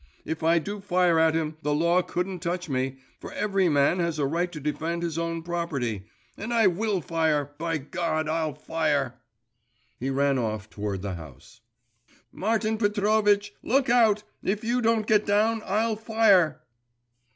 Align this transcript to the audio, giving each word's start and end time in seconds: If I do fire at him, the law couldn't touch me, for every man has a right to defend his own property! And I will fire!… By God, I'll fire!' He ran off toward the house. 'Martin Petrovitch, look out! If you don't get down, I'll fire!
If 0.25 0.41
I 0.41 0.57
do 0.57 0.79
fire 0.81 1.19
at 1.19 1.35
him, 1.35 1.57
the 1.61 1.75
law 1.75 2.01
couldn't 2.01 2.39
touch 2.39 2.67
me, 2.67 2.97
for 3.19 3.31
every 3.33 3.69
man 3.69 3.99
has 3.99 4.17
a 4.17 4.25
right 4.25 4.51
to 4.51 4.59
defend 4.59 5.03
his 5.03 5.15
own 5.19 5.43
property! 5.43 6.05
And 6.35 6.51
I 6.51 6.65
will 6.65 7.01
fire!… 7.01 7.51
By 7.59 7.77
God, 7.77 8.27
I'll 8.27 8.55
fire!' 8.55 9.19
He 9.99 10.09
ran 10.09 10.39
off 10.39 10.71
toward 10.71 11.03
the 11.03 11.13
house. 11.13 11.61
'Martin 12.31 12.79
Petrovitch, 12.79 13.53
look 13.61 13.91
out! 13.91 14.23
If 14.41 14.63
you 14.63 14.81
don't 14.81 15.05
get 15.05 15.23
down, 15.27 15.61
I'll 15.67 15.95
fire! 15.97 16.63